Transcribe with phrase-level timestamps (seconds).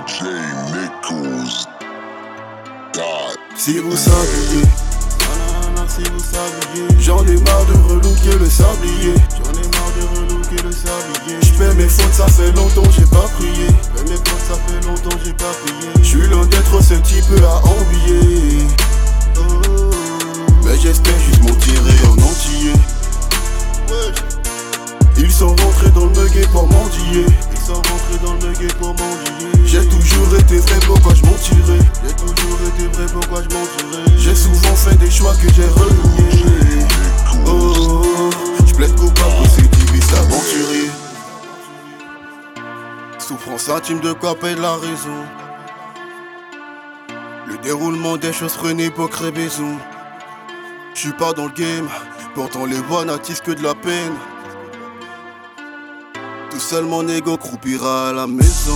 [0.00, 0.22] DJ
[0.72, 1.66] Nichols.
[2.94, 3.36] God.
[3.54, 4.62] Si vous saviez,
[5.88, 9.14] si vous saviez, j'en ai marre de relooker le sablier.
[9.36, 11.38] J'en ai marre de relooker le sablier.
[11.42, 13.66] J'fais mes fautes, ça fait longtemps j'ai pas prié.
[13.94, 15.90] J'fais mes fautes, ça fait longtemps j'ai pas prié.
[16.02, 18.66] J'suis loin d'être ce type à envier.
[20.64, 22.72] Mais j'espère juste m'en tirer en entier.
[25.18, 27.26] Ils sont rentrés dans le muguet pour mendier.
[27.52, 29.59] Ils sont rentrés dans le muguet pour mendier.
[29.70, 34.34] J'ai toujours été vrai, pourquoi je mentirais J'ai toujours été vrai, pourquoi je mentirais J'ai
[34.34, 36.86] souvent fait des choix que j'ai reniés.
[37.46, 38.02] Oh,
[38.66, 40.90] je plaide coupable pour ces divistes aventuriers.
[43.20, 45.22] Souffrance intime de quoi paye la raison.
[47.46, 49.32] Le déroulement des choses frenées pour créer.
[50.94, 51.88] Je suis pas dans le game,
[52.34, 54.16] pourtant les voix n'attisent que de la peine.
[56.50, 58.74] Tout seul mon ego croupira à la maison.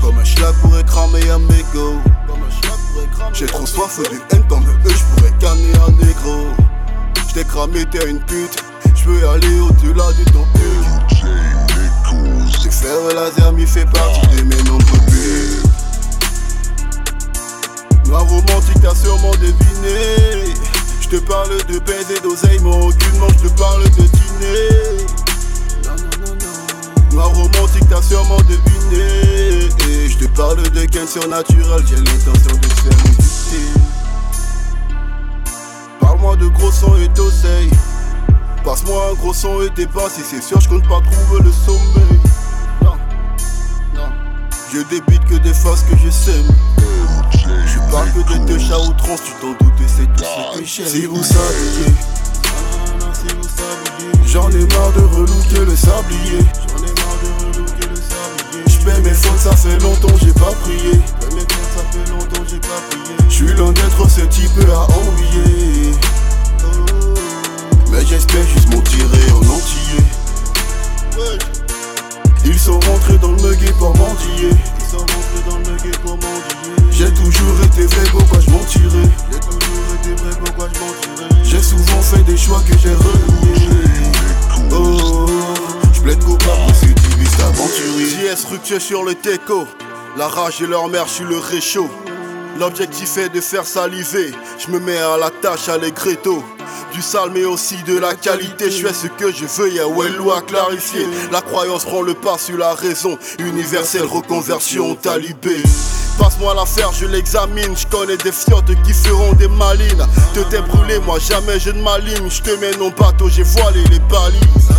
[0.00, 2.00] Comme un schlag pourrait cramer un mégot.
[3.32, 6.48] J'ai trop soif de haine comme eux, j'pourrais canner un négro.
[7.28, 8.64] J't'ai cramé, t'es une pute.
[8.94, 10.84] J'peux aller au-delà de ton but.
[12.62, 15.62] J'ai fait laser, m'y fait partie de mes nombreux buts.
[18.06, 20.54] Noir romantique, t'as sûrement deviné.
[21.00, 25.06] J'te parle de baiser d'oseille, mais aucunement j'te parle de dîner.
[27.96, 29.68] T'as sûrement deviné.
[29.88, 33.80] Et je te parle de gain surnaturel, j'ai l'intention de te faire méditer.
[36.00, 37.70] Parle-moi de gros son et d'oseille.
[38.64, 42.20] Passe-moi un gros son et basses, si c'est sûr, je compte pas trouver le sommeil.
[42.82, 42.96] Non,
[43.94, 44.08] non.
[44.72, 46.46] Je débite que des faces que je sème.
[47.32, 50.86] Je parle que de deux chats outrance, tu t'en doutes, c'est tout ce que j'aime.
[50.86, 51.94] Si vous saviez,
[52.44, 56.40] Nanana, si vous saviez, j'en ai marre de relooker le sablier.
[56.68, 57.85] j'en ai marre de relooker
[58.86, 60.92] J'paie mes fautes, ça fait longtemps j'ai pas prié.
[60.92, 63.16] Mais mes potes, ça fait longtemps j'ai pas prié.
[63.28, 65.90] J'suis loin d'être ce type à envier.
[67.90, 70.04] Mais j'espère juste m'en tirer en entier.
[72.44, 74.50] Ils sont rentrés dans le muguet pour mendier.
[74.50, 76.92] Ils sont rentrés dans le muguet pour mendier.
[76.92, 79.10] J'ai toujours été vrai, pourquoi je mentirais?
[79.32, 84.12] J'ai toujours été vrai, pourquoi je mentirais J'ai souvent fait des choix que j'ai reniés.
[84.70, 85.15] Oh,
[86.06, 86.56] plaide coupable
[88.78, 89.66] sur le teco.
[90.16, 91.90] La rage et leur mère, je suis le réchaud.
[92.60, 94.32] L'objectif est de faire saliver.
[94.58, 96.44] Je me mets à la tâche à l'égretto.
[96.92, 100.08] Du sale mais aussi de la qualité, je fais ce que je veux, y'a ouais
[100.10, 101.06] loi clarifier.
[101.32, 105.56] La croyance prend le pas sur la raison, universelle reconversion talibé.
[106.18, 110.06] Passe-moi l'affaire, je l'examine, je connais des fiottes qui feront des malines.
[110.32, 113.82] Te t'es brûlé, moi jamais je ne m'aligne, je te mets non bateau, j'ai voilé
[113.90, 114.70] les balises.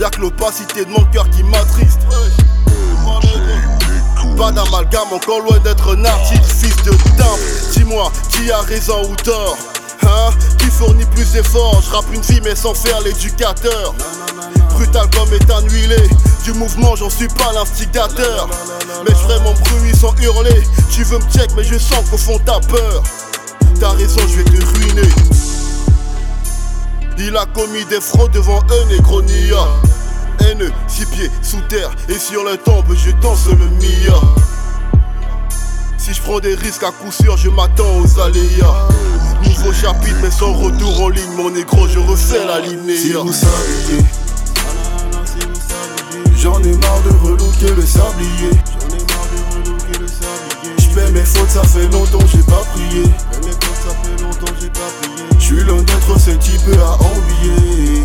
[0.00, 2.00] Y'a que l'opacité de mon cœur qui m'attriste.
[4.38, 7.38] Pas d'amalgame, encore loin d'être un artiste, fils de timbre.
[7.74, 9.58] Dis-moi, qui a raison ou tort?
[10.04, 10.30] Hein?
[10.58, 11.82] Qui fournit plus d'efforts?
[11.86, 13.94] Je rappe une vie mais sans faire l'éducateur.
[14.70, 16.08] Brutal comme étant huilé.
[16.44, 18.48] Du mouvement, j'en suis pas l'instigateur.
[19.06, 20.62] Mais je ferai mon bruit sans hurler.
[20.90, 23.02] Tu veux me check, mais je sens qu'au fond t'as peur.
[23.78, 25.08] T'as raison, je vais te ruiner.
[27.22, 29.68] Il a commis des fraudes devant un négronia.
[30.40, 34.18] Haineux, six pieds sous terre et sur le tombe, je danse le Mia.
[35.98, 38.88] Si je prends des risques à coup sûr, je m'attends aux aléas.
[39.44, 42.96] Nouveau chapitre, mais sans retour en ligne, mon négro, je refais la lignée.
[42.96, 43.30] Si vous
[46.36, 48.50] j'en ai marre de relooker le sablier.
[48.80, 50.78] j'en ai marre de relooker le sablier.
[50.78, 52.40] J'paie mes fautes, ça fait longtemps j'ai
[54.40, 55.28] dont j'ai pas payé.
[55.38, 58.02] J'suis l'un d'entre ces types à envier.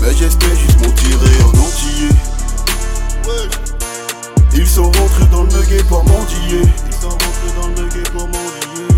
[0.00, 2.08] Mais j'espère juste m'en tirer en entier.
[4.54, 6.62] Ils sont rentrés dans le muguet pour mendier.
[6.86, 8.40] Ils sont rentrés dans le muguet pour mendier.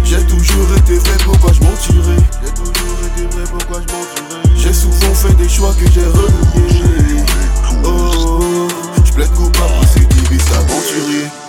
[0.05, 2.23] J'ai toujours été vrai, pourquoi je mentirais?
[2.45, 7.25] J'ai toujours été vrai, pourquoi je J'ai souvent fait des choix que j'ai reniés.
[7.85, 8.69] Oh,
[9.05, 11.42] je plaide coupable, c'est des bis.